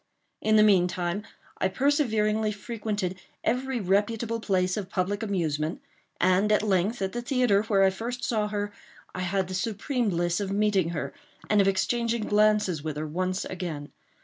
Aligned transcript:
In 0.41 0.55
the 0.55 0.63
meantime 0.63 1.27
I 1.59 1.67
perseveringly 1.67 2.51
frequented 2.53 3.19
every 3.43 3.79
reputable 3.79 4.39
place 4.39 4.75
of 4.75 4.89
public 4.89 5.21
amusement; 5.21 5.79
and, 6.19 6.51
at 6.51 6.63
length, 6.63 7.03
at 7.03 7.11
the 7.11 7.21
theatre, 7.21 7.61
where 7.65 7.83
I 7.83 7.91
first 7.91 8.23
saw 8.23 8.47
her, 8.47 8.71
I 9.13 9.19
had 9.21 9.47
the 9.47 9.53
supreme 9.53 10.09
bliss 10.09 10.39
of 10.39 10.49
meeting 10.51 10.89
her, 10.89 11.13
and 11.51 11.61
of 11.61 11.67
exchanging 11.67 12.23
glances 12.23 12.81
with 12.83 12.97
her 12.97 13.05
once 13.05 13.45
again. 13.45 13.91